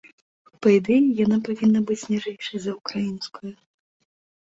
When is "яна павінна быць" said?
1.23-1.99